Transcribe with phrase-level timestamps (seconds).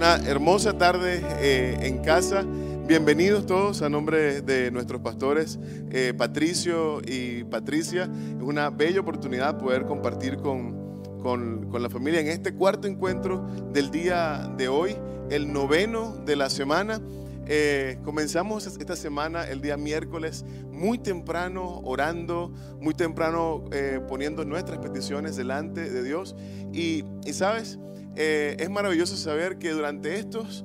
[0.00, 2.42] Una hermosa tarde eh, en casa.
[2.86, 5.58] Bienvenidos todos a nombre de nuestros pastores
[5.90, 8.04] eh, Patricio y Patricia.
[8.04, 13.90] Es una bella oportunidad poder compartir con, con, la familia en este cuarto encuentro del
[13.90, 14.96] día de hoy,
[15.28, 16.98] el noveno de la semana.
[17.44, 24.78] Eh, comenzamos esta semana el día miércoles muy temprano orando, muy temprano eh, poniendo nuestras
[24.78, 26.34] peticiones delante de Dios.
[26.72, 27.78] Y, y sabes,
[28.16, 30.64] eh, es maravilloso saber que durante estos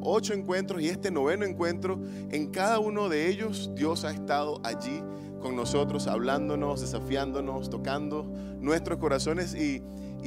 [0.00, 2.00] ocho encuentros y este noveno encuentro,
[2.30, 5.02] en cada uno de ellos Dios ha estado allí
[5.42, 8.22] con nosotros, hablándonos, desafiándonos, tocando
[8.60, 9.82] nuestros corazones y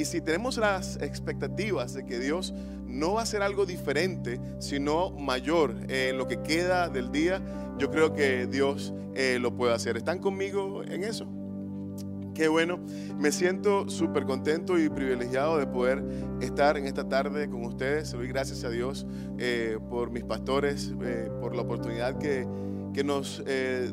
[0.05, 2.53] si tenemos las expectativas de que Dios
[2.85, 7.41] no va a hacer algo diferente, sino mayor en lo que queda del día,
[7.77, 9.97] yo creo que Dios eh, lo puede hacer.
[9.97, 11.27] ¿Están conmigo en eso?
[12.39, 12.79] Qué bueno,
[13.17, 16.01] me siento súper contento y privilegiado de poder
[16.39, 18.13] estar en esta tarde con ustedes.
[18.13, 19.05] Doy gracias a Dios
[19.37, 22.47] eh, por mis pastores, eh, por la oportunidad que,
[22.93, 23.43] que nos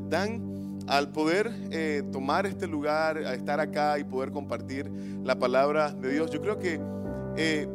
[0.08, 4.90] dan al poder eh, tomar este lugar, a estar acá y poder compartir
[5.24, 6.80] la palabra de Dios, yo creo que
[7.36, 7.68] eh,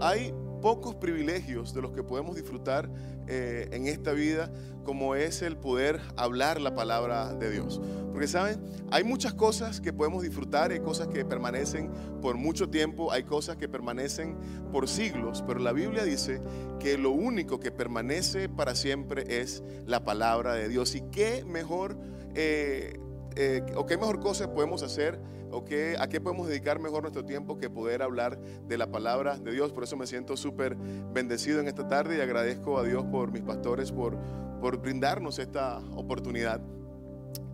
[0.00, 2.88] hay pocos privilegios de los que podemos disfrutar
[3.26, 4.50] eh, en esta vida,
[4.82, 7.82] como es el poder hablar la palabra de Dios.
[8.12, 8.64] Porque, ¿saben?
[8.90, 11.90] Hay muchas cosas que podemos disfrutar, hay cosas que permanecen
[12.22, 14.38] por mucho tiempo, hay cosas que permanecen
[14.72, 16.40] por siglos, pero la Biblia dice
[16.80, 20.94] que lo único que permanece para siempre es la palabra de Dios.
[20.94, 21.98] ¿Y qué mejor,
[22.34, 22.98] eh,
[23.36, 25.20] eh, o qué mejor cosa podemos hacer?
[25.54, 29.38] ¿O qué, a qué podemos dedicar mejor nuestro tiempo que poder hablar de la palabra
[29.38, 29.72] de Dios?
[29.72, 33.42] Por eso me siento súper bendecido en esta tarde y agradezco a Dios por mis
[33.42, 34.18] pastores, por,
[34.60, 36.60] por brindarnos esta oportunidad.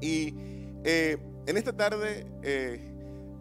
[0.01, 0.35] Y
[0.83, 2.81] eh, en esta tarde eh,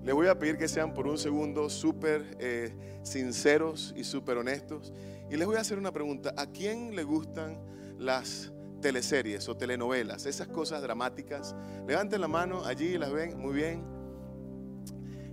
[0.04, 4.92] les voy a pedir que sean por un segundo súper eh, sinceros y súper honestos.
[5.30, 6.34] Y les voy a hacer una pregunta.
[6.36, 7.58] ¿A quién le gustan
[7.98, 8.52] las
[8.82, 10.26] teleseries o telenovelas?
[10.26, 11.56] Esas cosas dramáticas.
[11.88, 13.99] Levanten la mano allí, las ven muy bien.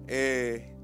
[0.09, 0.75] Eh,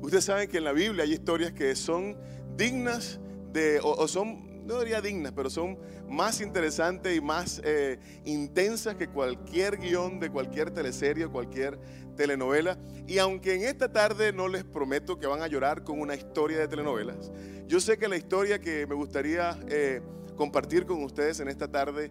[0.00, 2.16] ustedes saben que en la Biblia hay historias que son
[2.56, 3.20] dignas
[3.52, 9.08] de, o, son, no diría dignas, pero son más interesantes y más eh, intensas que
[9.08, 11.78] cualquier guion de cualquier teleserie o cualquier
[12.16, 12.78] telenovela.
[13.06, 16.58] Y aunque en esta tarde no les prometo que van a llorar con una historia
[16.58, 17.30] de telenovelas,
[17.66, 19.58] yo sé que la historia que me gustaría...
[19.68, 20.00] Eh,
[20.34, 22.10] compartir con ustedes en esta tarde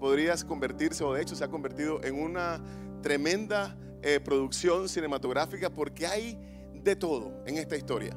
[0.00, 2.60] podría convertirse, o de hecho se ha convertido en una
[3.00, 6.38] tremenda eh, producción cinematográfica porque hay
[6.74, 8.16] de todo en esta historia.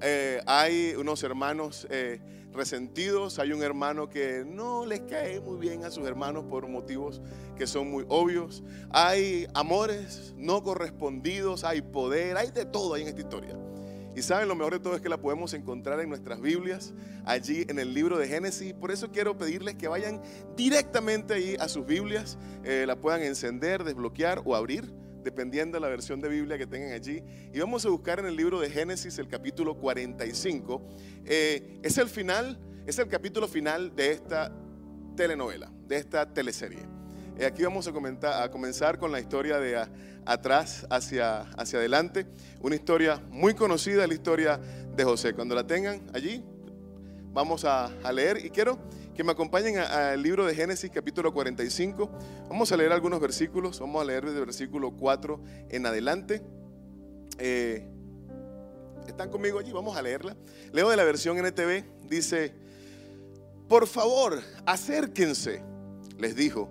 [0.00, 2.20] Eh, hay unos hermanos eh,
[2.52, 7.22] resentidos, hay un hermano que no les cae muy bien a sus hermanos por motivos
[7.56, 13.08] que son muy obvios, hay amores no correspondidos, hay poder, hay de todo ahí en
[13.08, 13.56] esta historia.
[14.14, 16.92] Y saben, lo mejor de todo es que la podemos encontrar en nuestras Biblias,
[17.24, 18.74] allí en el libro de Génesis.
[18.74, 20.20] Por eso quiero pedirles que vayan
[20.54, 24.92] directamente ahí a sus Biblias, eh, la puedan encender, desbloquear o abrir,
[25.24, 27.22] dependiendo de la versión de Biblia que tengan allí.
[27.54, 30.82] Y vamos a buscar en el libro de Génesis el capítulo 45.
[31.24, 34.52] Eh, es el final, es el capítulo final de esta
[35.16, 36.80] telenovela, de esta teleserie.
[37.38, 39.86] Eh, aquí vamos a, comentar, a comenzar con la historia de
[40.26, 42.26] atrás hacia, hacia adelante.
[42.60, 44.58] Una historia muy conocida, la historia
[44.96, 45.34] de José.
[45.34, 46.44] Cuando la tengan allí,
[47.32, 48.78] vamos a, leer y quiero
[49.14, 52.10] que me acompañen al libro de Génesis capítulo 45.
[52.48, 55.40] Vamos a leer algunos versículos, vamos a leer desde el versículo 4
[55.70, 56.42] en adelante.
[57.38, 57.88] Eh,
[59.06, 59.72] ¿Están conmigo allí?
[59.72, 60.36] Vamos a leerla.
[60.72, 62.54] Leo de la versión NTV, dice,
[63.68, 65.62] por favor, acérquense,
[66.18, 66.68] les dijo.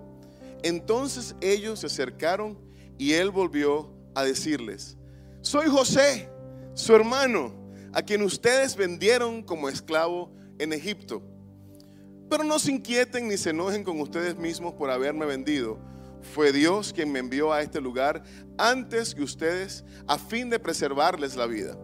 [0.62, 2.56] Entonces ellos se acercaron
[3.02, 4.96] y él volvió a decirles,
[5.40, 6.30] soy José,
[6.74, 7.52] su hermano,
[7.92, 11.20] a quien ustedes vendieron como esclavo en Egipto.
[12.30, 15.80] Pero no se inquieten ni se enojen con ustedes mismos por haberme vendido.
[16.32, 18.22] Fue Dios quien me envió a este lugar
[18.56, 21.76] antes que ustedes a fin de preservarles la vida.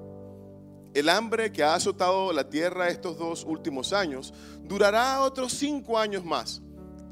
[0.94, 4.32] El hambre que ha azotado la tierra estos dos últimos años
[4.62, 6.62] durará otros cinco años más.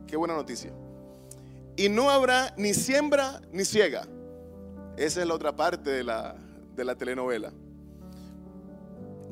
[0.07, 0.73] Qué buena noticia
[1.77, 4.07] y no habrá ni siembra ni ciega.
[4.97, 6.37] Esa es la otra parte de la,
[6.75, 7.53] de la telenovela.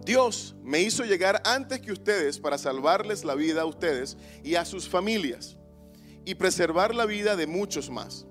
[0.05, 4.67] Dios me hizo llegar antes que ustedes para salvarles la vida a ustedes y a
[4.67, 5.57] sus familias
[6.27, 8.27] y preservar la vida de muchos más.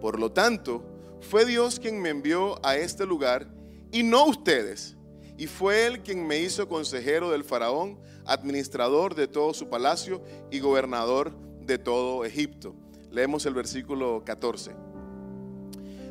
[0.00, 0.84] Por lo tanto,
[1.20, 3.46] fue Dios quien me envió a este lugar
[3.92, 4.96] y no ustedes.
[5.38, 10.58] Y fue Él quien me hizo consejero del faraón, administrador de todo su palacio y
[10.58, 12.74] gobernador de todo Egipto.
[13.16, 14.72] Leemos el versículo 14.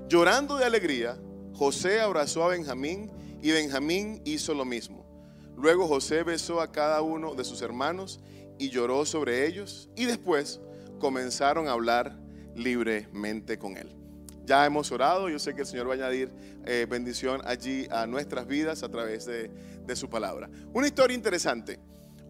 [0.10, 1.16] Llorando de alegría,
[1.54, 3.12] José abrazó a Benjamín
[3.44, 5.06] y Benjamín hizo lo mismo.
[5.56, 8.22] Luego José besó a cada uno de sus hermanos
[8.58, 10.62] y lloró sobre ellos y después
[10.98, 12.18] comenzaron a hablar
[12.56, 13.96] libremente con él.
[14.44, 16.32] Ya hemos orado, yo sé que el Señor va a añadir
[16.66, 19.52] eh, bendición allí a nuestras vidas a través de,
[19.86, 20.50] de su palabra.
[20.74, 21.78] Una historia interesante.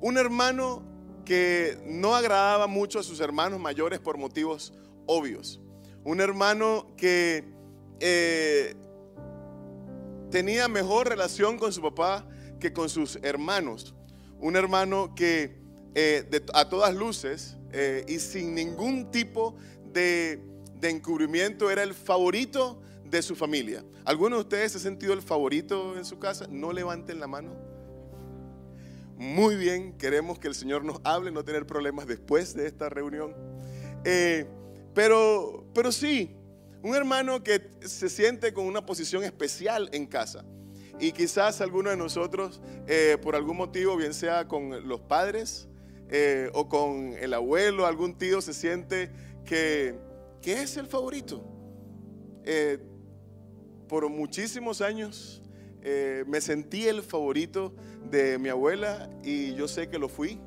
[0.01, 0.94] Un hermano
[1.25, 4.73] que no agradaba mucho a sus hermanos mayores por motivos
[5.07, 5.59] obvios.
[6.03, 7.43] Un hermano que
[7.99, 8.75] eh,
[10.29, 12.27] tenía mejor relación con su papá
[12.59, 13.95] que con sus hermanos.
[14.39, 15.57] Un hermano que
[15.95, 19.55] eh, a todas luces eh, y sin ningún tipo
[19.91, 20.41] de,
[20.75, 23.83] de encubrimiento era el favorito de su familia.
[24.03, 26.47] ¿Alguno de ustedes se ha sentido el favorito en su casa?
[26.49, 27.64] No levanten la mano.
[29.17, 33.35] Muy bien, queremos que el Señor nos hable, no tener problemas después de esta reunión.
[34.93, 36.35] pero, pero sí,
[36.85, 40.45] un hermano que se siente con una posición especial en casa.
[40.99, 45.67] Y quizás alguno de nosotros, eh, por algún motivo, bien sea con los padres
[46.09, 49.09] eh, o con el abuelo, algún tío, se siente
[49.45, 49.95] que,
[50.43, 51.43] es el favorito.
[52.43, 52.77] Eh,
[53.87, 55.41] por muchísimos años
[56.27, 57.73] me sentí el favorito
[58.09, 60.39] de mi abuela y yo sé que lo fui.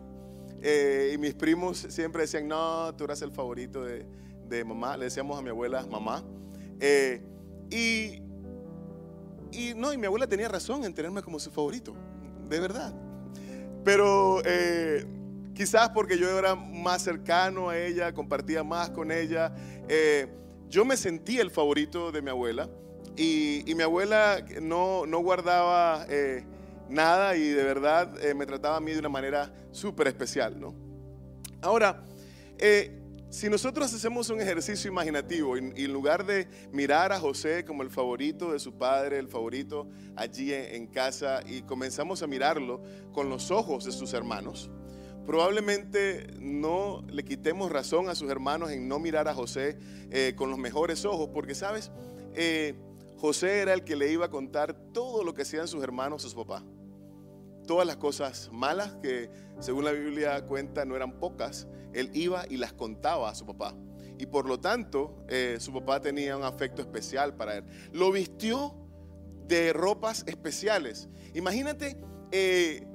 [1.12, 4.04] y mis primos siempre decían, no, tú eras el favorito de,
[4.48, 6.24] de mamá, le decíamos a mi abuela mamá.
[6.80, 7.22] Eh,
[7.70, 8.22] y,
[9.52, 11.94] y no, y mi abuela tenía razón en tenerme como su favorito,
[12.48, 12.94] de verdad.
[13.84, 15.04] Pero eh,
[15.54, 19.54] quizás porque yo era más cercano a ella, compartía más con ella,
[19.88, 20.28] eh,
[20.68, 22.68] yo me sentí el favorito de mi abuela.
[23.18, 26.06] Y, mi abuela no, no guardaba
[26.88, 30.74] nada y de verdad me trataba a mí de una manera súper especial, ¿no?
[31.60, 32.04] Ahora,
[33.30, 37.90] si nosotros hacemos un ejercicio imaginativo y en lugar de mirar a José como el
[37.90, 39.86] favorito de su padre, el favorito
[40.16, 42.82] allí en casa, y comenzamos a mirarlo
[43.12, 44.70] con los ojos de sus hermanos,
[45.26, 49.78] probablemente no le quitemos razón a sus hermanos en no mirar a José
[50.10, 51.90] eh, con los mejores ojos, porque sabes,
[52.34, 52.76] eh,
[53.18, 56.28] José era el que le iba a contar todo lo que hacían sus hermanos a
[56.28, 56.64] su papá.
[57.66, 62.56] Todas las cosas malas que según la Biblia cuenta no eran pocas, él iba y
[62.56, 63.74] las contaba a su papá.
[64.18, 67.64] Y por lo tanto, eh, su papá tenía un afecto especial para él.
[67.92, 68.74] Lo vistió
[69.46, 71.08] de ropas especiales.
[71.34, 71.96] Imagínate
[72.30, 72.86] eh,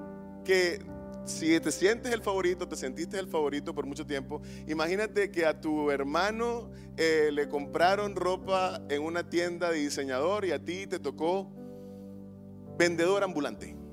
[0.46, 0.80] que
[1.26, 5.60] si te sientes el favorito, te sentiste el favorito por mucho tiempo, imagínate que a
[5.60, 11.00] tu hermano eh, le compraron ropa en una tienda de diseñador y a ti te
[11.00, 11.52] tocó
[12.78, 13.84] vendedor ambulante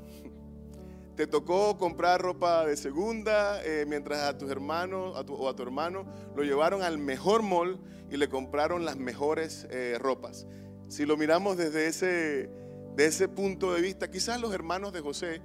[1.21, 6.07] te tocó comprar ropa de segunda, eh, mientras a tus hermanos o a tu hermano
[6.35, 7.79] lo llevaron al mejor mall
[8.11, 10.47] y le compraron las mejores eh, ropas.
[10.89, 12.49] Si lo miramos desde ese,
[12.97, 15.43] ese punto de vista, quizás los hermanos de José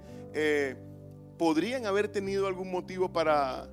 [1.38, 3.68] podrían haber tenido algún motivo para,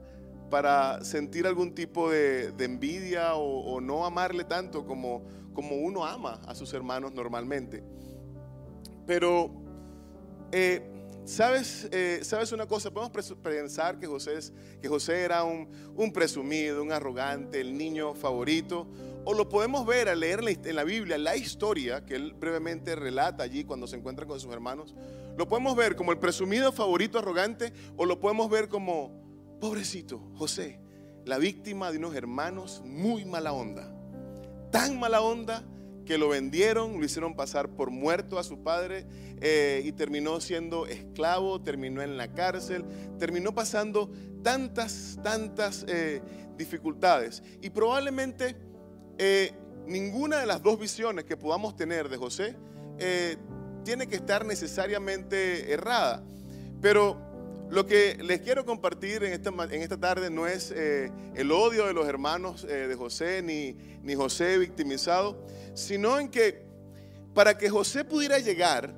[0.49, 5.23] para sentir algún tipo de, envidia o, no amarle tanto como,
[5.53, 7.83] como uno ama a sus hermanos normalmente.
[9.05, 9.51] Pero
[11.25, 12.91] ¿Sabes, eh, ¿Sabes una cosa?
[12.91, 14.39] Podemos pensar que José,
[14.81, 15.67] que José era un,
[16.13, 18.85] presumido, un arrogante, el niño favorito.
[19.25, 23.43] O lo podemos ver al leer en la Biblia la historia que él brevemente relata
[23.43, 24.95] allí cuando se encuentra con sus hermanos.
[25.37, 30.79] Lo podemos ver como el presumido favorito arrogante o lo podemos ver como, pobrecito, José,
[31.25, 33.95] la víctima de unos hermanos muy mala onda.
[34.71, 35.63] Tan mala onda
[36.05, 39.05] que lo vendieron, lo hicieron pasar por muerto a su padre
[39.39, 42.83] eh, y terminó siendo esclavo, terminó en la cárcel,
[43.19, 44.11] terminó pasando
[44.43, 46.21] tantas, tantas eh,
[46.57, 47.41] dificultades.
[47.61, 48.57] Y probablemente
[49.17, 49.51] eh,
[49.85, 52.55] ninguna de las dos visiones que podamos tener de José
[53.83, 56.23] tiene que estar necesariamente errada.
[56.81, 57.17] Pero
[57.69, 61.93] lo que les quiero compartir en esta, en esta tarde no es el odio de
[61.93, 66.65] los hermanos de José ni, ni José victimizado, sino en que
[67.33, 68.93] para que José pudiera llegar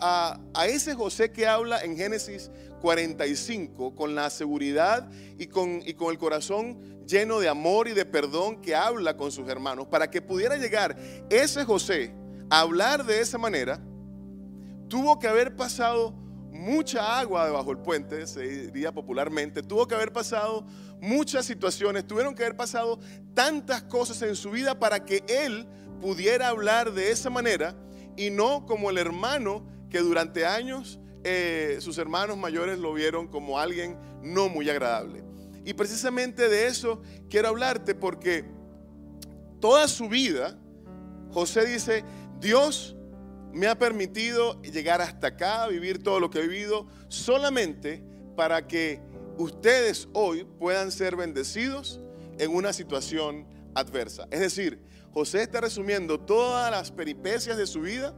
[0.00, 2.50] a, ese José que habla en Génesis
[2.80, 8.04] 45 con la seguridad y con, y con el corazón lleno de amor y de
[8.04, 10.96] perdón que habla con sus hermanos, para que pudiera llegar
[11.30, 12.12] ese José
[12.50, 13.80] a hablar de esa manera,
[14.88, 16.12] tuvo que haber pasado
[16.50, 20.64] mucha agua debajo del puente, se diría popularmente, tuvo que haber pasado
[21.00, 22.98] muchas situaciones, tuvieron que haber pasado
[23.34, 25.66] tantas cosas en su vida para que él
[26.00, 27.74] pudiera hablar de esa manera
[28.16, 33.58] y no como el hermano que durante años eh, sus hermanos mayores lo vieron como
[33.58, 35.25] alguien no muy agradable.
[35.66, 38.44] Y precisamente de eso quiero hablarte porque
[39.60, 40.56] toda su vida,
[41.32, 42.04] José dice,
[42.38, 42.96] Dios
[43.52, 48.04] me ha permitido llegar hasta acá, vivir todo lo que he vivido, solamente
[48.36, 49.02] para que
[49.38, 52.00] ustedes hoy puedan ser bendecidos
[52.38, 54.28] en una situación adversa.
[54.30, 54.80] Es decir,
[55.12, 58.14] José está resumiendo todas las peripecias de su vida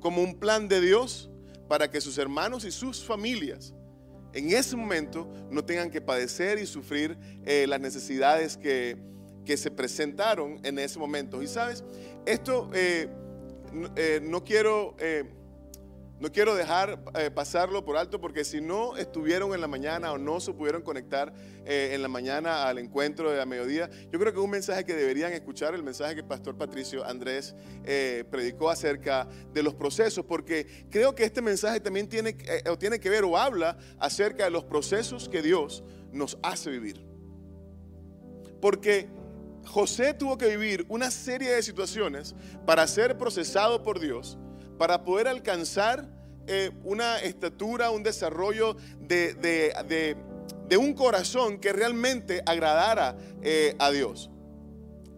[0.00, 1.30] como un plan de Dios
[1.66, 3.72] para que sus hermanos y sus familias
[4.32, 8.96] en ese momento no tengan que padecer y sufrir eh, las necesidades que,
[9.44, 11.42] que, se presentaron en ese momento.
[11.42, 11.84] Y sabes,
[12.26, 13.08] esto eh,
[13.96, 14.96] eh, no quiero
[16.22, 20.18] no quiero dejar eh, pasarlo por alto porque si no estuvieron en la mañana o
[20.18, 24.32] no se pudieron conectar eh, en la mañana al encuentro de la mediodía, yo creo
[24.32, 28.22] que es un mensaje que deberían escuchar, el mensaje que el pastor Patricio Andrés eh,
[28.30, 32.36] predicó acerca de los procesos, porque creo que este mensaje también tiene,
[32.70, 37.04] o tiene que ver o habla acerca de los procesos que Dios nos hace vivir.
[38.60, 39.08] Porque
[39.64, 44.38] José tuvo que vivir una serie de situaciones para ser procesado por Dios
[44.78, 46.08] para poder alcanzar
[46.46, 50.16] eh, una estatura, un desarrollo de,
[50.76, 54.30] un corazón que realmente agradara eh, a Dios.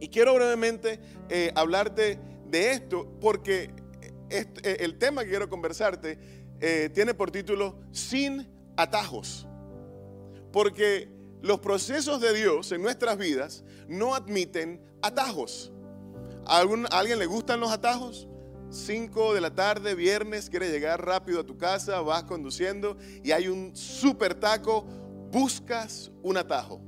[0.00, 3.70] Y quiero brevemente eh, hablarte de esto porque
[4.28, 6.18] el tema que quiero conversarte
[6.92, 9.46] tiene por título Sin atajos.
[10.50, 11.08] Porque
[11.40, 15.72] los procesos de Dios en nuestras vidas no admiten atajos.
[16.46, 18.26] ¿A, alguien le gustan los atajos?
[18.74, 23.48] 5 de la tarde, viernes, quieres llegar rápido a tu casa, vas conduciendo y hay
[23.48, 24.82] un super taco,
[25.30, 26.80] buscas un atajo.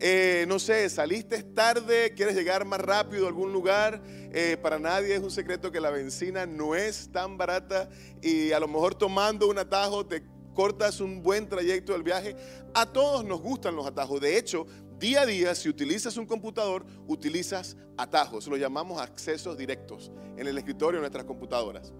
[0.00, 4.02] Eh, no sé, saliste tarde, quieres llegar más rápido a algún lugar.
[4.32, 7.88] Eh, para nadie es un secreto que la benzina no es tan barata
[8.22, 10.22] y a lo mejor tomando un atajo te
[10.54, 12.36] cortas un buen trayecto del viaje.
[12.74, 14.20] A todos nos gustan los atajos.
[14.20, 14.66] De hecho,
[14.98, 20.58] Día a día, si utilizas un computador, utilizas atajos, lo llamamos accesos directos en el
[20.58, 21.92] escritorio de nuestras computadoras.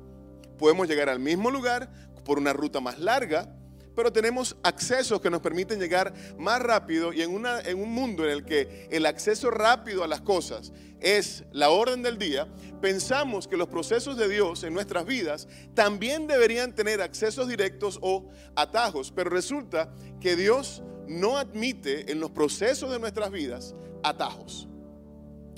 [0.59, 1.93] Podemos llegar al mismo lugar
[2.25, 3.55] por una ruta más larga,
[3.99, 8.31] pero tenemos accesos que nos permiten llegar más rápido y en, en un mundo en
[8.31, 12.47] el que el acceso rápido a las cosas es la orden del día,
[12.81, 18.31] pensamos que los procesos de Dios en nuestras vidas también deberían tener accesos directos o
[18.55, 23.75] atajos, pero resulta que Dios no admite en los procesos de nuestras vidas
[24.05, 24.69] atajos.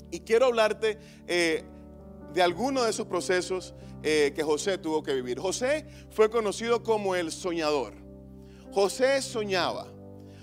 [0.09, 1.63] Y quiero hablarte eh,
[2.33, 5.37] de algunos de esos procesos eh, que José tuvo que vivir.
[5.37, 8.00] José fue conocido como el soñador.
[8.71, 9.87] José soñaba.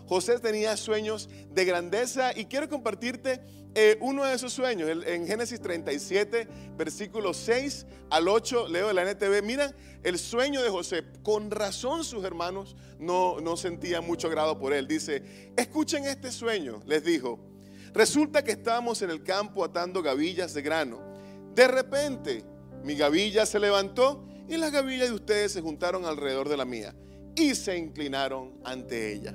[0.07, 3.43] José tenía sueños de grandeza y quiero compartirte
[3.75, 4.89] eh, uno de esos sueños.
[5.07, 10.71] En Génesis 37, versículos 6 al 8, leo de la NTV, miran el sueño de
[10.71, 11.05] José.
[11.23, 14.89] Con razón sus hermanos no, no sentían mucho agrado por él.
[14.89, 17.39] Dice, escuchen este sueño, les dijo.
[17.93, 21.01] Resulta que estábamos en el campo atando gavillas de grano.
[21.55, 22.45] De repente,
[22.83, 26.95] mi gavilla se levantó y las gavillas de ustedes se juntaron alrededor de la mía
[27.39, 29.35] y se inclinaron ante ella.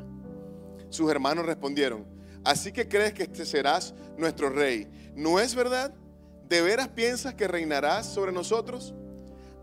[0.89, 2.05] Sus hermanos respondieron,
[2.43, 4.87] así que crees que este serás nuestro rey.
[5.15, 5.93] ¿No es verdad?
[6.47, 8.93] ¿De veras piensas que reinarás sobre nosotros?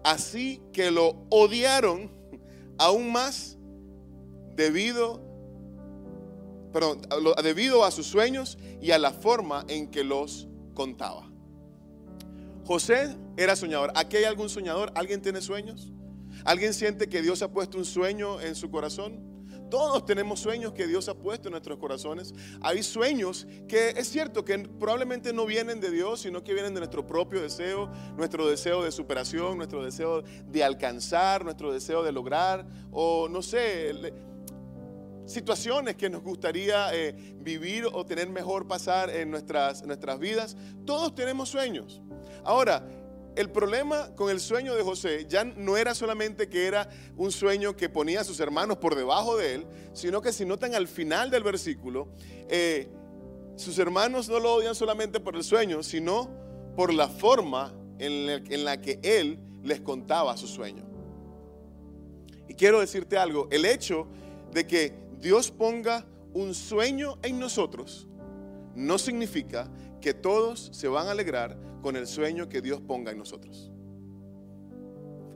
[0.02, 2.10] Así que lo odiaron
[2.78, 3.58] aún más
[4.56, 5.22] debido,
[7.42, 11.30] debido a sus sueños y a la forma en que los contaba.
[12.64, 13.92] José era soñador.
[13.94, 14.92] ¿Aquí hay algún soñador?
[14.94, 15.92] ¿Alguien tiene sueños?
[16.44, 19.30] ¿Alguien siente que Dios ha puesto un sueño en su corazón?
[19.70, 22.34] Todos tenemos sueños que Dios ha puesto en nuestros corazones.
[22.60, 26.80] Hay sueños que es cierto que probablemente no vienen de Dios, sino que vienen de
[26.80, 32.66] nuestro propio deseo, nuestro deseo de superación, nuestro deseo de alcanzar, nuestro deseo de lograr,
[32.90, 33.94] o no sé,
[35.24, 40.56] situaciones que nos gustaría eh, vivir o tener mejor pasar en nuestras, nuestras vidas.
[40.84, 42.02] Todos tenemos sueños.
[42.42, 42.84] Ahora,
[43.40, 47.76] el problema con el sueño de José ya no era solamente que era un sueño
[47.76, 51.30] que ponía a sus hermanos por debajo de él, sino que si notan al final
[51.30, 52.08] del versículo,
[52.48, 52.88] eh,
[53.56, 56.30] sus hermanos no lo odian solamente por el sueño, sino
[56.76, 60.84] por la forma en la que él les contaba su sueño.
[62.48, 64.06] Y quiero decirte algo, el hecho
[64.52, 68.08] de que Dios ponga un sueño en nosotros
[68.74, 69.70] no significa
[70.00, 73.72] que todos se van a alegrar con el sueño que Dios ponga en nosotros.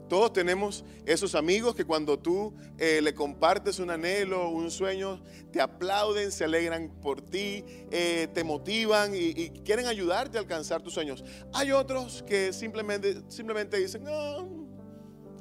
[0.09, 5.61] Todos tenemos esos amigos que cuando tú eh, le compartes un anhelo, un sueño, te
[5.61, 11.25] aplauden, se alegran por ti, eh, te motivan y, quieren ayudarte a alcanzar tus sueños.
[11.55, 14.05] Hay otros que simplemente, simplemente dicen,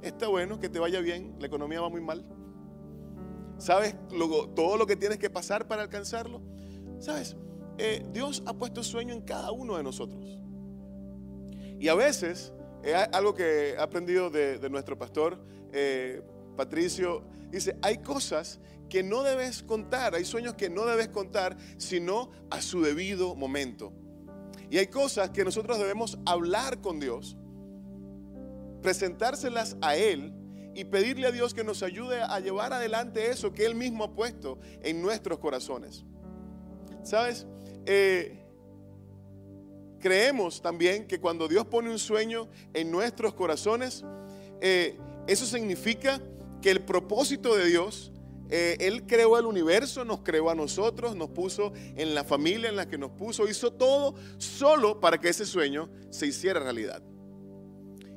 [0.01, 2.25] está bueno, que te vaya bien, la economía va muy mal.
[3.57, 3.95] ¿Sabes
[4.55, 6.41] todo lo que tienes que pasar para alcanzarlo?
[6.99, 7.35] ¿Sabes?
[7.77, 10.39] Eh, Dios ha puesto sueño en cada uno de nosotros.
[11.83, 15.37] Y a veces Es algo que he aprendido de, nuestro pastor
[15.73, 16.21] eh,
[16.55, 17.25] Patricio.
[17.49, 22.61] Dice, hay cosas que no debes contar, hay sueños que no debes contar, sino a
[22.61, 23.91] su debido momento.
[24.69, 27.35] Y hay cosas que nosotros debemos hablar con Dios,
[28.81, 30.33] presentárselas a Él
[30.75, 34.13] y pedirle a Dios que nos ayude a llevar adelante eso que Él mismo ha
[34.13, 36.05] puesto en nuestros corazones.
[37.03, 37.45] ¿Sabes?
[37.85, 38.42] Eh,
[40.03, 44.03] creemos también que cuando Dios pone un sueño en nuestros corazones,
[44.59, 46.21] eh, eso significa
[46.61, 48.11] que el propósito de Dios
[48.49, 52.75] eh, él creó el universo, nos creó a nosotros, nos puso en la familia en
[52.75, 57.01] la que nos puso, hizo todo solo para que ese sueño se hiciera realidad.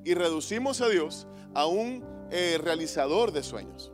[0.04, 3.92] Y reducimos a Dios a un eh, realizador de sueños.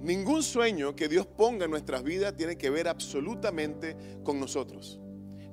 [0.00, 5.00] Ningún sueño que Dios ponga en nuestras vidas tiene que ver absolutamente con nosotros.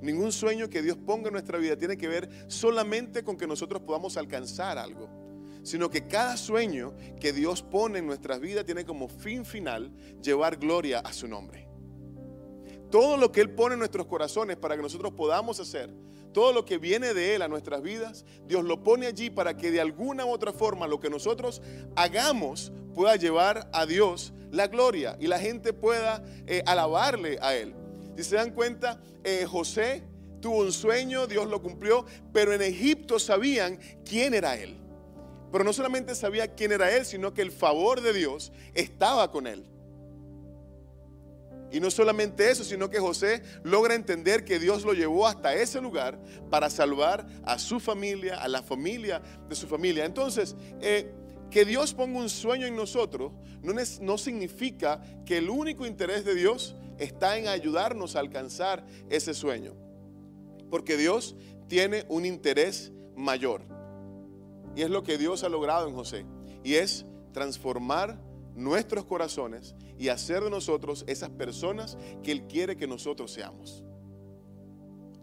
[0.04, 3.82] Ningún sueño que Dios ponga en nuestra vida tiene que ver solamente con que nosotros
[3.82, 5.24] podamos alcanzar algo
[5.64, 9.92] sino que cada sueño que Dios pone en nuestras vidas tiene como fin final
[10.22, 11.68] llevar gloria a su nombre.
[12.92, 15.90] Todo lo que Él pone en nuestros corazones para que nosotros podamos hacer,
[16.32, 19.72] todo lo que viene de Él a nuestras vidas, Dios lo pone allí para que
[19.72, 21.62] de alguna u otra forma lo que nosotros
[21.96, 27.74] hagamos pueda llevar a Dios la gloria y la gente pueda eh, alabarle a Él.
[28.16, 30.04] Si se dan cuenta, eh, José
[30.42, 34.84] tuvo un sueño, Dios lo cumplió, pero en Egipto sabían quién era Él.
[35.54, 39.46] Pero no solamente sabía quién era él, sino que el favor de Dios estaba con
[39.46, 39.64] él.
[41.72, 45.80] Y no solamente eso, sino que José logra entender que Dios lo llevó hasta ese
[45.80, 50.06] lugar para salvar a su familia, a la familia de su familia.
[50.06, 51.14] Entonces, eh,
[51.52, 56.34] que Dios ponga un sueño en nosotros no, no significa que el único interés de
[56.34, 59.74] Dios está en ayudarnos a alcanzar ese sueño.
[60.70, 61.36] Porque Dios
[61.68, 63.62] tiene un interés mayor.
[64.76, 66.26] Y es lo que Dios ha logrado en José.
[66.64, 68.20] Y es transformar
[68.56, 73.84] nuestros corazones y hacer de nosotros esas personas que Él quiere que nosotros seamos.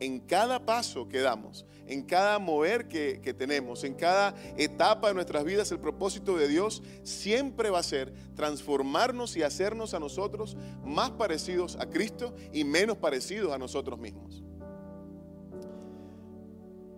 [0.01, 5.45] En cada paso que damos, en cada mover que, tenemos, en cada etapa de nuestras
[5.45, 11.11] vidas, el propósito de Dios siempre va a ser transformarnos y hacernos a nosotros más
[11.11, 14.45] parecidos a Cristo y menos parecidos a nosotros mismos.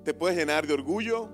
[0.05, 1.31] Te puedes llenar de orgullo,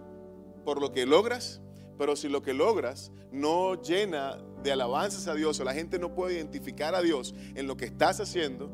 [0.64, 1.61] por lo que logras,
[1.99, 6.14] pero si lo que logras no llena de alabanzas a Dios o la gente no
[6.14, 8.71] puede identificar a Dios en lo que estás haciendo,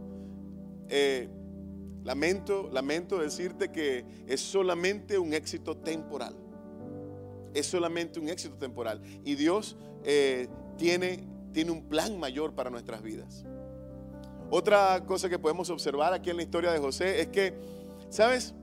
[0.91, 1.31] eh,
[2.05, 6.37] lamento, lamento decirte que es solamente un éxito temporal.
[7.55, 9.01] Es solamente un éxito temporal.
[9.25, 13.45] Y Dios eh, tiene, tiene un plan mayor para nuestras vidas.
[14.51, 17.55] Otra cosa que podemos observar aquí en la historia de José es que,
[18.11, 18.55] ¿sabes?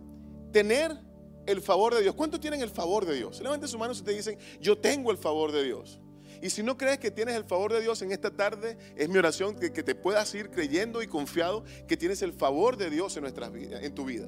[0.52, 0.98] Tener
[1.46, 2.16] el favor de Dios.
[2.16, 3.42] ¿Cuántos tienen el favor de Dios?
[3.42, 6.00] Levanten sus manos y te dicen, yo tengo el favor de Dios.
[6.42, 9.18] Y si no crees que tienes el favor de Dios en esta tarde, es mi
[9.18, 13.22] oración que, te puedas ir creyendo y confiado que tienes el favor de Dios en,
[13.22, 14.28] nuestras vidas, en tu vida.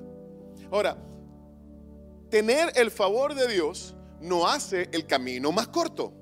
[0.72, 0.98] Ahora,
[2.30, 6.14] tener el favor de Dios no hace el camino más corto.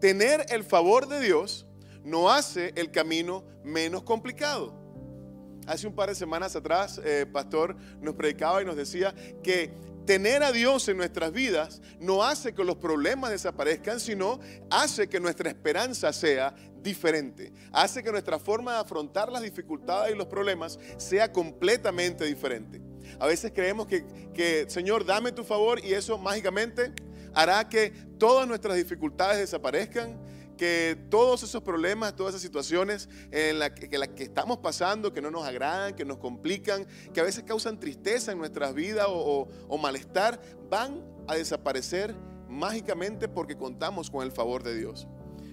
[0.00, 1.66] Tener el favor de Dios
[2.02, 4.82] no hace el camino menos complicado.
[5.66, 9.14] Hace un par de semanas atrás, eh, pastor nos predicaba y nos decía
[9.44, 9.72] que
[10.04, 15.20] tener a Dios en nuestras vidas no hace que los problemas desaparezcan, sino hace que
[15.20, 17.52] nuestra esperanza sea diferente.
[17.72, 22.80] Hace que nuestra forma de afrontar las dificultades y los problemas sea completamente diferente.
[23.18, 26.92] A veces creemos que, que Señor, dame tu favor y eso mágicamente
[27.34, 30.18] hará que todas nuestras dificultades desaparezcan
[30.56, 33.88] que todos esos problemas, todas esas situaciones en las que,
[34.18, 38.38] estamos pasando, que no nos agradan, que nos complican, que a veces causan tristeza en
[38.38, 42.14] nuestras vidas o, malestar, van a desaparecer
[42.48, 45.06] mágicamente porque contamos con el favor de Dios.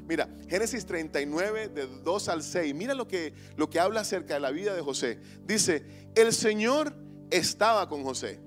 [0.08, 4.40] Mira, Génesis 39, de 2 al 6, mira lo que, lo que habla acerca de
[4.40, 5.20] la vida de José.
[5.46, 5.84] Dice,
[6.16, 6.96] el Señor
[7.30, 8.40] estaba con José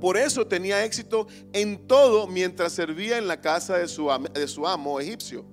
[0.00, 4.66] por eso tenía éxito en todo mientras servía en la casa de su, de su
[4.66, 5.44] amo egipcio.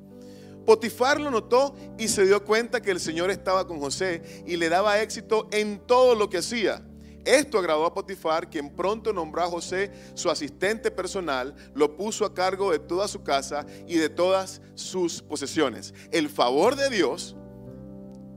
[0.66, 4.70] Potifar lo notó y se dio cuenta que el Señor estaba con José y le
[4.70, 6.84] daba éxito en todo lo que hacía.
[7.24, 12.34] Esto agradó a Potifar, quien pronto nombró a José su asistente personal, lo puso a
[12.34, 15.94] cargo de toda su casa y de todas sus posesiones.
[16.12, 17.36] El favor de Dios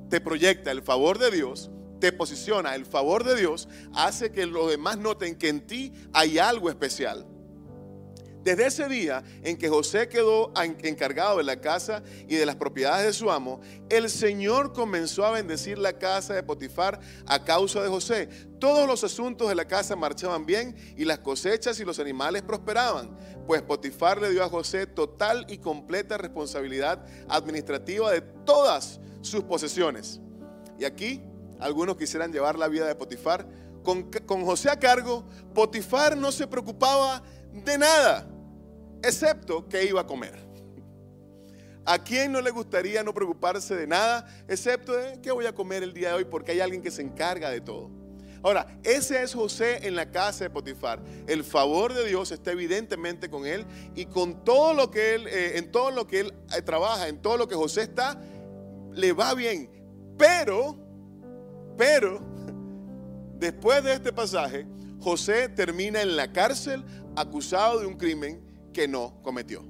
[0.09, 4.71] te proyecta, el favor de Dios te posiciona, el favor de Dios hace que los
[4.71, 7.27] demás noten que en ti hay algo especial.
[8.49, 13.05] Desde ese día en que José quedó encargado de la casa y de las propiedades
[13.05, 17.89] de su amo, el Señor comenzó a bendecir la casa de Potifar a causa de
[17.89, 18.29] José.
[18.59, 23.19] Todos los asuntos de la casa marchaban bien y las cosechas y los animales prosperaban,
[23.47, 30.21] pues Potifar le dio a José total y completa responsabilidad administrativa de todas sus posesiones.
[30.79, 31.23] Y aquí
[31.61, 33.47] algunos quisieran llevar la vida de Potifar.
[33.83, 34.11] Con,
[34.45, 38.29] José a cargo, Potifar no se preocupaba de nada
[39.03, 40.47] excepto que iba a comer.
[41.85, 45.83] ¿A quién no le gustaría no preocuparse de nada, excepto de qué voy a comer
[45.83, 46.25] el día de hoy?
[46.25, 47.91] Porque hay alguien que se encarga de todo.
[48.43, 51.01] Ahora, ese es José en la casa de Potifar.
[51.27, 53.67] El favor de Dios está evidentemente con él
[53.97, 57.21] y con todo lo que él, eh, en todo lo que él eh, trabaja, en
[57.21, 58.21] todo lo que José está,
[58.93, 59.71] le va bien.
[60.17, 60.77] Pero,
[61.79, 62.21] pero,
[63.39, 64.67] después de este pasaje,
[65.01, 66.85] José termina en la cárcel
[67.17, 69.65] acusado de un crimen que no cometió.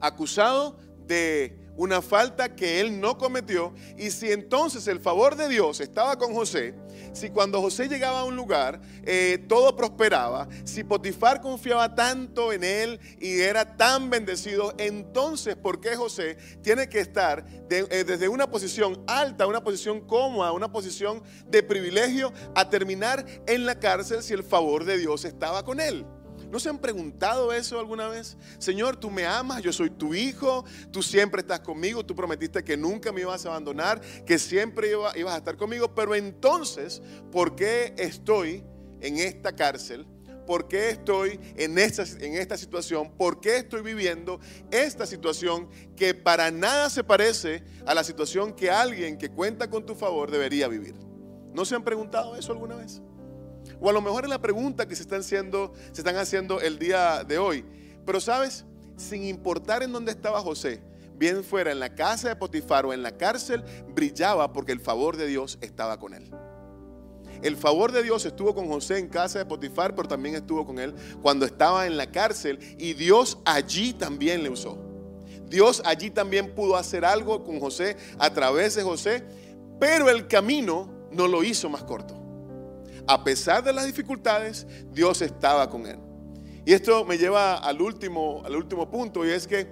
[0.00, 3.72] Acusado de una falta que él no cometió.
[3.96, 6.74] Y si entonces el favor de Dios estaba con José,
[7.12, 12.64] si cuando José llegaba a un lugar eh, todo prosperaba, si Potifar confiaba tanto en
[12.64, 18.50] él y era tan bendecido, entonces ¿por qué José tiene que estar eh, desde una
[18.50, 24.34] posición alta, una posición cómoda, una posición de privilegio, a terminar en la cárcel si
[24.34, 26.04] el favor de Dios estaba con él?
[26.50, 28.36] ¿No se han preguntado eso alguna vez?
[28.58, 32.76] Señor, tú me amas, yo soy tu hijo, tú siempre estás conmigo, tú prometiste que
[32.76, 37.94] nunca me ibas a abandonar, que siempre ibas a estar conmigo, pero entonces, ¿por qué
[37.98, 38.64] estoy
[39.00, 40.06] en esta cárcel?
[40.46, 43.12] ¿Por qué estoy en esta, en esta situación?
[43.18, 48.70] ¿Por qué estoy viviendo esta situación que para nada se parece a la situación que
[48.70, 50.94] alguien que cuenta con tu favor debería vivir?
[51.52, 53.02] ¿No se han preguntado eso alguna vez?
[53.80, 56.78] O a lo mejor es la pregunta que se están haciendo, se están haciendo el
[56.78, 57.64] día de hoy.
[58.04, 58.64] Pero sabes,
[58.96, 60.82] sin importar en dónde estaba José,
[61.16, 63.64] bien fuera en la casa de Potifar o en la cárcel,
[63.94, 66.30] brillaba porque el favor de Dios estaba con él.
[67.42, 70.80] El favor de Dios estuvo con José en casa de Potifar, pero también estuvo con
[70.80, 74.76] él cuando estaba en la cárcel y Dios allí también le usó.
[75.48, 79.24] Dios allí también pudo hacer algo con José a través de José,
[79.78, 82.17] pero el camino no lo hizo más corto
[83.08, 85.98] a pesar de las dificultades, Dios estaba con él.
[86.66, 89.66] Y esto me lleva al último, al último punto y es que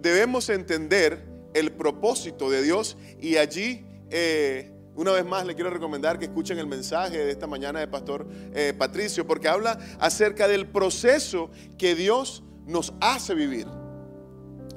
[0.00, 6.20] debemos entender el propósito de Dios y allí, eh, una vez más, le quiero recomendar
[6.20, 10.68] que escuchen el mensaje de esta mañana de Pastor eh, Patricio, porque habla acerca del
[10.68, 13.66] proceso que Dios nos hace vivir.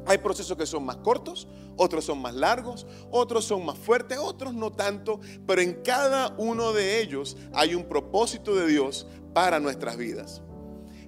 [0.08, 4.53] Hay procesos que son más cortos, otros son más largos, otros son más fuertes, otros
[4.53, 9.97] no tanto, pero en cada uno de ellos hay un propósito de Dios para nuestras
[9.97, 10.41] vidas.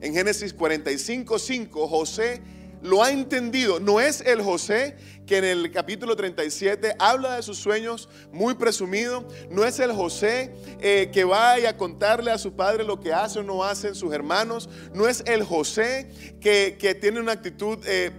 [0.02, 2.42] En Génesis 45, 5, José
[2.84, 3.80] lo ha entendido.
[3.80, 9.26] No es el José que en el capítulo 37 habla de sus sueños muy presumido.
[9.50, 13.40] No es el José eh, que va a contarle a su padre lo que hace
[13.40, 14.70] o no hacen sus hermanos.
[14.94, 18.12] No es el José que, tiene una actitud eh,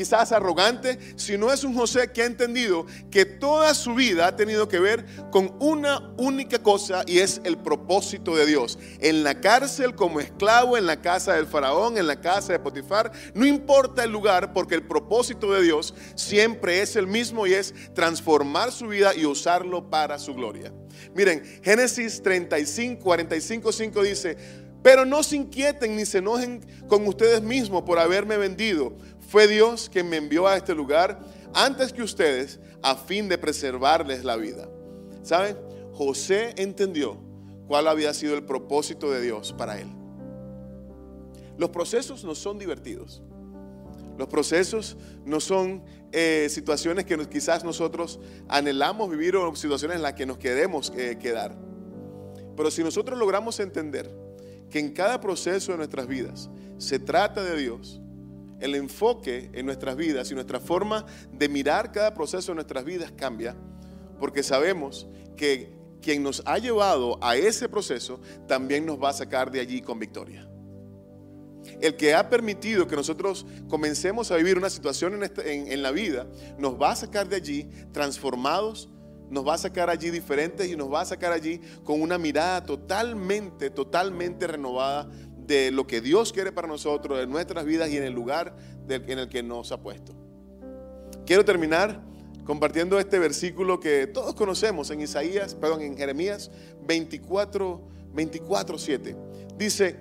[0.00, 4.66] quizás arrogante, sino es un José que ha entendido que toda su vida ha tenido
[4.66, 8.78] que ver con una única cosa y es el propósito de Dios.
[9.00, 13.12] En la cárcel como esclavo, en la casa del faraón, en la casa de Potifar,
[13.34, 17.74] no importa el lugar porque el propósito de Dios siempre es el mismo y es
[17.94, 20.72] transformar su vida y usarlo para su gloria.
[21.14, 24.36] Miren, Génesis 35, 45, 5 dice,
[24.82, 28.94] pero no se inquieten ni se enojen con ustedes mismos por haberme vendido
[29.30, 31.20] fue Dios quien me envió a este lugar
[31.54, 34.68] antes que ustedes a fin de preservarles la vida.
[35.22, 35.56] ¿Saben?
[35.92, 37.16] José entendió
[37.68, 39.86] cuál había sido el propósito de Dios para él.
[41.56, 43.22] Los procesos no son divertidos.
[44.18, 50.14] Los procesos no son eh, situaciones que quizás nosotros anhelamos vivir o situaciones en las
[50.14, 51.56] que nos queremos eh, quedar.
[52.56, 54.10] Pero si nosotros logramos entender
[54.68, 57.99] que en cada proceso de nuestras vidas se trata de Dios,
[58.60, 63.12] el enfoque en nuestras vidas y nuestra forma de mirar cada proceso de nuestras vidas
[63.12, 63.56] cambia,
[64.18, 69.50] porque sabemos que quien nos ha llevado a ese proceso también nos va a sacar
[69.50, 70.46] de allí con victoria.
[71.80, 76.26] El que ha permitido que nosotros comencemos a vivir una situación en, este, la vida,
[76.58, 78.88] nos va a sacar de allí transformados,
[79.28, 82.64] nos va a sacar allí diferentes y nos va a sacar allí con una mirada
[82.64, 85.08] totalmente, totalmente renovada
[85.50, 88.56] de lo que Dios quiere para nosotros, en nuestras vidas y en el lugar
[88.88, 90.12] en el que nos ha puesto.
[91.26, 92.00] Quiero terminar
[92.44, 96.52] compartiendo este versículo que todos conocemos en Isaías, perdón, en Jeremías
[96.86, 97.82] 24,
[98.14, 99.16] 24, 7.
[99.58, 99.96] Dice,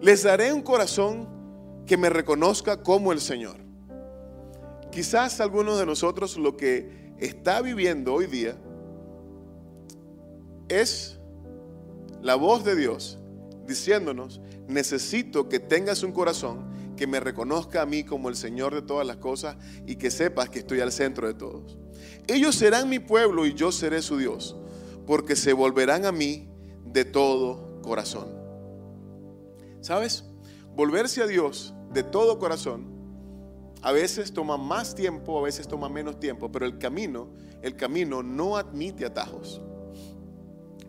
[0.00, 1.28] Les daré un corazón
[1.86, 3.56] que me reconozca como el Señor.
[4.90, 8.56] Quizás algunos de nosotros lo que está viviendo hoy día
[10.68, 11.18] es
[12.22, 13.18] la voz de Dios
[13.72, 18.82] diciéndonos, necesito que tengas un corazón que me reconozca a mí como el Señor de
[18.82, 19.56] todas las cosas
[19.86, 21.78] y que sepas que estoy al centro de todos.
[22.26, 24.56] Ellos serán mi pueblo y yo seré su Dios,
[25.06, 26.48] porque se volverán a mí
[26.84, 28.28] de todo corazón.
[29.80, 30.24] ¿Sabes?
[30.76, 32.92] Volverse a Dios de todo corazón
[33.82, 37.30] a veces toma más tiempo, a veces toma menos tiempo, pero el camino,
[37.62, 39.60] el camino no admite atajos.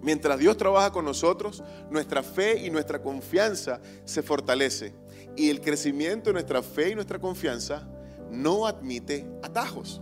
[0.03, 4.93] Mientras Dios trabaja con nosotros, nuestra fe y nuestra confianza se fortalece.
[5.37, 7.87] Y el crecimiento de nuestra fe y nuestra confianza
[8.29, 10.01] no admite atajos.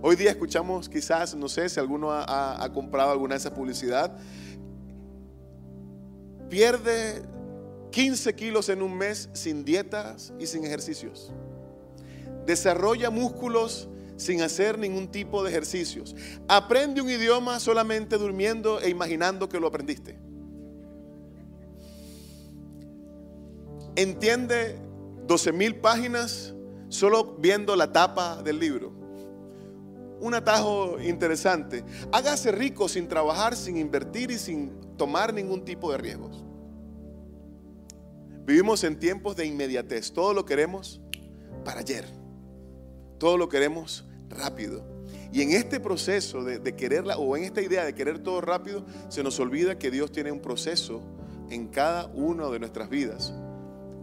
[0.00, 4.16] Hoy día escuchamos quizás, no sé si alguno ha, comprado alguna de esas publicidad,
[6.48, 7.22] pierde
[7.90, 11.32] 15 kilos en un mes sin dietas y sin ejercicios.
[12.46, 13.88] Desarrolla músculos
[14.24, 16.16] sin hacer ningún tipo de ejercicios.
[16.48, 20.18] Aprende un idioma solamente durmiendo e imaginando que lo aprendiste.
[23.96, 24.78] Entiende
[25.26, 26.54] 12 mil páginas
[26.88, 28.92] solo viendo la tapa del libro.
[30.20, 31.84] Un atajo interesante.
[32.10, 36.42] Hágase rico sin trabajar, sin invertir y sin tomar ningún tipo de riesgos.
[38.46, 40.12] Vivimos en tiempos de inmediatez.
[40.12, 41.02] Todo lo queremos
[41.62, 42.06] para ayer.
[43.18, 44.84] Todo lo queremos rápido.
[45.32, 49.22] Y en este proceso de, quererla, o en esta idea de querer todo rápido, se
[49.22, 51.02] nos olvida que Dios tiene un proceso
[51.50, 53.34] en cada una de nuestras vidas.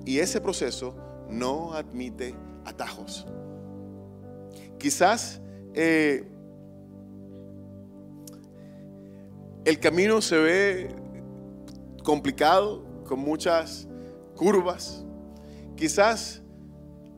[0.06, 0.96] Y ese proceso
[1.30, 3.26] no admite atajos.
[4.78, 5.40] Quizás
[5.74, 6.28] eh,
[9.64, 10.96] el camino se ve
[12.04, 13.88] complicado, con muchas
[14.36, 15.04] curvas.
[15.76, 16.42] Quizás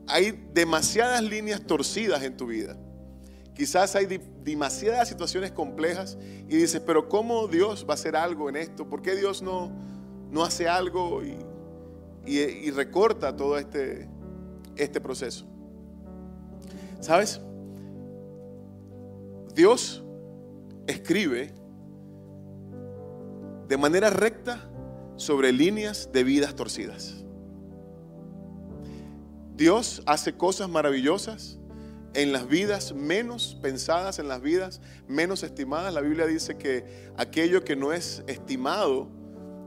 [0.06, 2.76] hay demasiadas líneas torcidas en tu vida.
[3.54, 4.06] Quizás hay
[4.42, 8.88] demasiadas situaciones complejas y dices, pero ¿cómo Dios va a hacer algo en esto?
[8.88, 9.70] ¿Por qué Dios no,
[10.30, 11.36] no hace algo y,
[12.26, 14.08] y, recorta todo este,
[14.74, 15.46] este proceso?
[16.98, 17.40] ¿Sabes?
[19.54, 20.02] Dios
[20.88, 21.54] escribe
[23.68, 24.68] de manera recta
[25.14, 27.24] sobre líneas de vidas torcidas.
[29.54, 31.60] Dios hace cosas maravillosas
[32.14, 35.92] en las vidas menos pensadas, en las vidas menos estimadas.
[35.92, 39.08] La Biblia dice que aquello que no es estimado,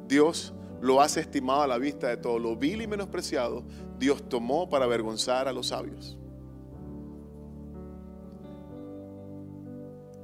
[0.07, 2.39] Dios lo hace estimado a la vista de todo.
[2.39, 3.63] Lo vil y menospreciado,
[3.99, 6.17] Dios tomó para avergonzar a los sabios.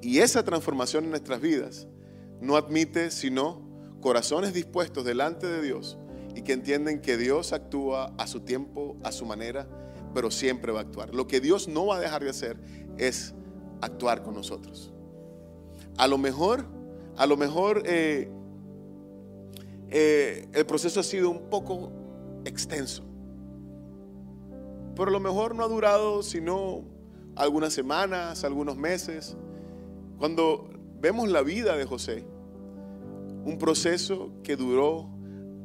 [0.01, 1.87] Y esa transformación en nuestras vidas
[2.41, 3.61] no admite sino
[4.01, 5.97] corazones dispuestos delante de Dios
[6.35, 9.67] y que entienden que Dios actúa a su tiempo, a su manera,
[10.13, 11.13] pero siempre va a actuar.
[11.13, 12.57] Lo que Dios no va a dejar de hacer
[12.97, 13.33] es
[13.81, 14.91] actuar con nosotros.
[15.97, 16.65] A lo mejor,
[17.17, 18.29] a lo mejor eh,
[19.89, 21.91] eh, el proceso ha sido un poco
[22.45, 23.03] extenso,
[24.95, 26.83] pero a lo mejor no ha durado sino
[27.35, 29.35] algunas semanas, algunos meses.
[30.17, 32.25] Cuando vemos la vida de José,
[33.45, 35.09] un proceso que duró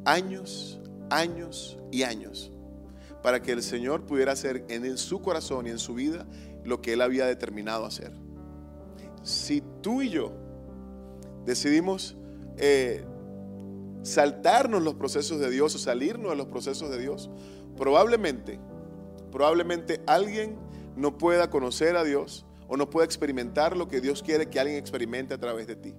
[0.05, 0.81] años,
[1.11, 2.53] años y años
[3.23, 6.27] para que el Señor pudiera hacer en su corazón y en su vida
[6.65, 8.13] lo que Él había determinado hacer.
[9.23, 10.33] Si tú y yo
[11.45, 12.17] decidimos
[12.57, 13.05] eh,
[14.03, 17.31] saltarnos los procesos de Dios o salirnos de los procesos de Dios,
[17.77, 18.61] probablemente,
[19.33, 20.57] probablemente alguien
[20.97, 24.79] no pueda conocer a Dios o no pueda experimentar lo que Dios quiere que alguien
[24.79, 25.95] experimente a través de ti.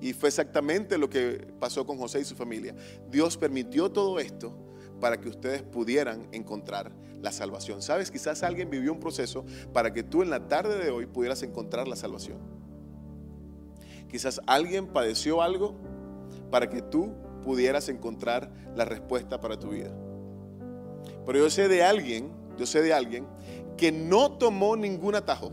[0.00, 2.74] Y fue exactamente lo que pasó con José y su familia.
[3.10, 4.67] Dios permitió todo esto
[5.00, 7.82] para que ustedes pudieran encontrar la salvación.
[7.82, 11.42] Sabes, quizás alguien vivió un proceso para que tú en la tarde de hoy pudieras
[11.42, 12.38] encontrar la salvación.
[14.10, 15.74] Quizás alguien padeció algo
[16.50, 19.90] para que tú pudieras encontrar la respuesta para tu vida.
[21.26, 23.26] Pero yo sé de alguien, yo sé de alguien
[23.76, 25.52] que no tomó ningún atajo.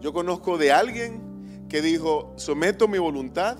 [0.00, 3.58] Yo conozco de alguien que dijo, someto mi voluntad,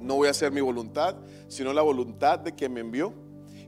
[0.00, 1.16] no voy a hacer mi voluntad,
[1.48, 3.12] sino la voluntad de quien me envió.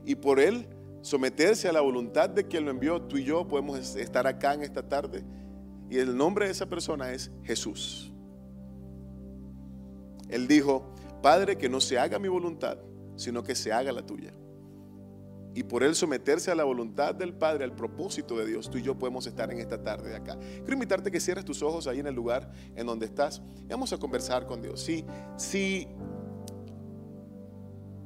[0.05, 0.67] Y por él
[1.01, 4.63] someterse a la voluntad de quien lo envió, tú y yo podemos estar acá en
[4.63, 5.23] esta tarde.
[5.89, 8.13] Y el nombre de esa persona es Jesús.
[10.29, 12.77] Él dijo, Padre, que no se haga mi voluntad,
[13.15, 14.33] sino que se haga la tuya
[15.53, 18.81] y por él someterse a la voluntad del Padre, al propósito de Dios, tú y
[18.81, 20.37] yo podemos estar en esta tarde de acá.
[20.37, 23.91] Quiero invitarte que cierres tus ojos ahí en el lugar en donde estás y vamos
[23.91, 24.81] a conversar con Dios.
[24.81, 25.87] Si, si,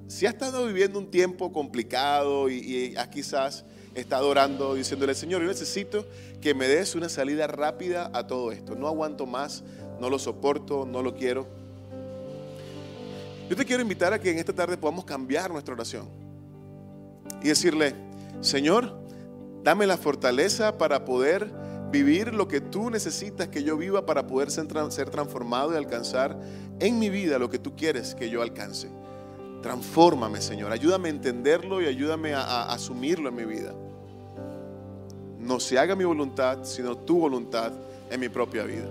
[0.07, 3.65] si has estado viviendo un tiempo complicado y, y quizás
[3.95, 6.05] estado orando diciéndole, Señor, yo necesito
[6.41, 8.75] que me des una salida rápida a todo esto.
[8.75, 9.63] No aguanto más,
[9.99, 11.47] no lo soporto, no lo quiero.
[13.49, 16.07] Yo te quiero invitar a que en esta tarde podamos cambiar nuestra oración
[17.41, 17.95] y decirle,
[18.41, 18.97] Señor,
[19.63, 21.51] dame la fortaleza para poder
[21.91, 26.37] vivir lo que tú necesitas que yo viva para poder ser, transformado y alcanzar
[26.79, 28.89] en mi vida lo que tú quieres que yo alcance.
[29.65, 30.71] Transfórmame, Señor.
[30.71, 33.73] Ayúdame a entenderlo y ayúdame a asumirlo en mi vida.
[35.39, 37.73] No se haga mi voluntad, sino tu voluntad
[38.11, 38.85] en mi propia vida.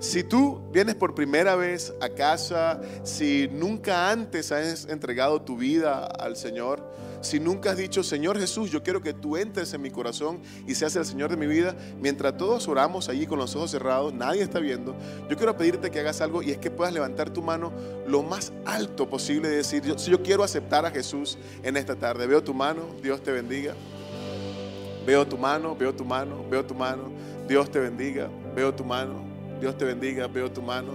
[0.00, 6.04] Si tú vienes por primera vez a casa, si nunca antes has entregado tu vida
[6.04, 6.82] al Señor,
[7.20, 10.74] si nunca has dicho, Señor Jesús, yo quiero que tú entres en mi corazón y
[10.74, 14.42] seas el Señor de mi vida, mientras todos oramos allí con los ojos cerrados, nadie
[14.42, 14.96] está viendo,
[15.28, 17.72] yo quiero pedirte que hagas algo y es que puedas levantar tu mano
[18.06, 22.26] lo más alto posible y decir, si yo quiero aceptar a Jesús en esta tarde,
[22.26, 23.74] veo tu mano, Dios te bendiga.
[25.06, 27.10] Veo tu mano, veo tu mano, veo tu mano,
[27.48, 29.22] Dios te bendiga, veo tu mano,
[29.58, 30.92] Dios te bendiga, veo tu mano.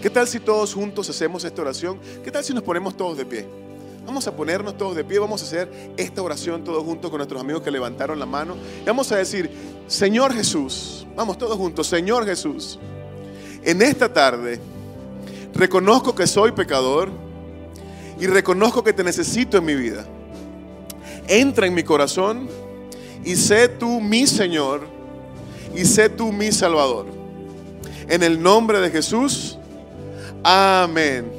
[0.00, 2.00] ¿Qué tal si todos juntos hacemos esta oración?
[2.24, 3.61] ¿Qué tal si nos ponemos todos de pie?
[4.04, 7.40] Vamos a ponernos todos de pie, vamos a hacer esta oración todos juntos con nuestros
[7.40, 8.56] amigos que levantaron la mano.
[8.82, 9.50] Y vamos a decir,
[9.86, 12.78] Señor Jesús, vamos todos juntos, Señor Jesús,
[13.62, 14.60] en esta tarde
[15.54, 17.10] reconozco que soy pecador
[18.18, 20.04] y reconozco que te necesito en mi vida.
[21.28, 22.48] Entra en mi corazón
[23.24, 24.86] y sé tú mi Señor
[25.74, 27.06] y sé tú mi Salvador.
[28.08, 29.58] En el nombre de Jesús,
[30.42, 31.30] amén.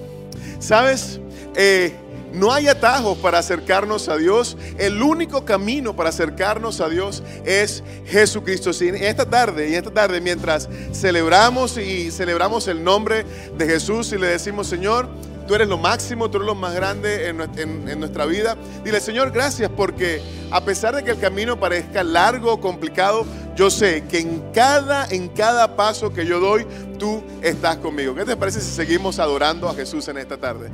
[0.60, 1.20] ¿Sabes?
[1.56, 1.94] Eh,
[2.34, 4.58] no hay atajos para acercarnos a Dios.
[4.78, 8.72] El único camino para acercarnos a Dios es Jesucristo.
[8.72, 13.26] esta tarde, y esta tarde, mientras celebramos y celebramos el nombre
[13.58, 15.08] de Jesús y le decimos, Señor,
[15.48, 18.58] tú eres lo máximo, tú eres lo más grande en, nuestra vida.
[18.84, 23.70] Dile, Señor, gracias porque a pesar de que el camino parezca largo o complicado, yo
[23.70, 26.66] sé que en cada, en cada paso que yo doy,
[26.98, 28.16] tú estás conmigo.
[28.16, 30.72] ¿Qué te parece si seguimos adorando a Jesús en esta tarde?